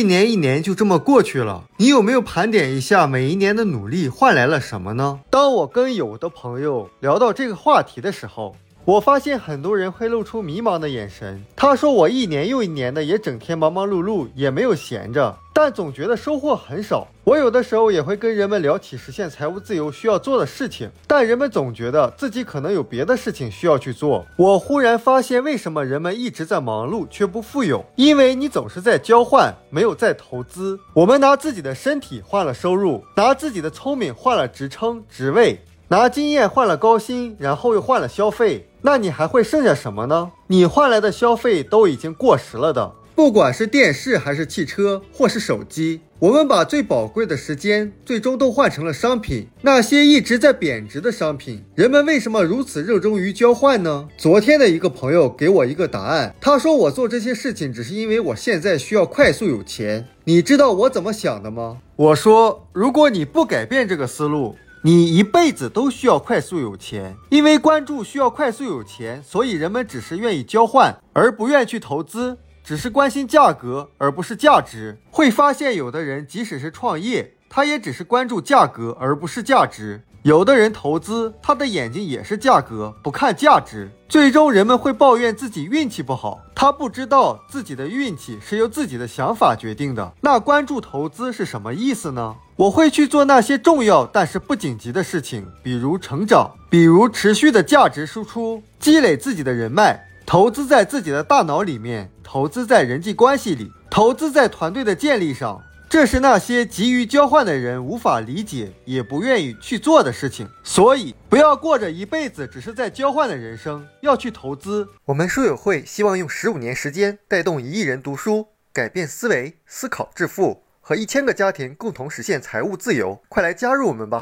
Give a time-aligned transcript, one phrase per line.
[0.00, 5.20] 一年一年就这么过去了，你有没有盘点一下每一年的努力换来了什么呢？
[5.28, 11.44] 当我跟有的朋友聊到这个话题的时候，我发现很多人会露出迷茫的眼神。
[11.54, 24.24] 他说：“我一年又一年的也整天忙忙碌碌，也没有闲着，但总觉得收获很少。”我有的时候也会跟人们聊起实现财务自由需要做的事情，但人们总觉得自己可能有别的事情需要去做。
[24.36, 27.84] 我忽然发现，为什么人们一直在忙碌却不富有？
[27.96, 30.80] 因为你总是在交换，没有在投资。
[30.94, 35.60] 我们拿自己的身体换了收入，拿自己的聪明换了职称、职位。
[35.88, 40.30] 拿经验换了高薪，然后又换了消费，那你还会剩下什么呢？
[40.46, 42.92] 你换来的消费都已经过时了的。
[43.20, 49.46] 不管是电视还是汽车，或是手机，我们把最宝贵的时间最终都换成了商品。
[49.60, 54.08] 那些一直在贬值的商品，人们为什么如此热衷于交换呢？
[54.16, 60.08] 昨天的一个朋友给我一个答案，他说我做这些事情只是因为我现在需要快速有钱。
[60.24, 61.76] 你知道我怎么想的吗？
[61.96, 64.56] 我说，如果你不改变这个思路。
[64.82, 74.98] 你一辈子都需要快速有钱，因为关注需要快速有钱，所以人们只是愿意交换，而不愿去投资，只是关心价格而不是价值。
[75.10, 80.02] 会发现有的人即使是创业，他也只是关注价格而不是价值。
[80.22, 83.90] 有的人投资，他的眼睛也是价格，不看价值。
[84.06, 86.40] 最终，人们会抱怨自己运气不好。
[86.54, 90.12] 他不知道自己的运气是由自己的想法决定的。
[90.20, 92.36] 那关注投资是什么意思呢？
[92.56, 105.60] 我会去做那些重要但是不紧急的事情，比如成长，比如持续的价值输出，积累自己的人脉，投资在自己的大脑里面，投资在人际关系里，投资在团队的建立上。
[105.88, 114.86] 这是那些急于交换的人无法理解也不愿意去做的事情，所以不要过着一辈子只是在交换的人生，要去投资。
[115.06, 123.20] 我们书友会希望用十五年时间带动一亿人读书，改变思维，思考致富，和一千个家庭共同实现财务自由。
[123.28, 124.18] 快来加入我们吧！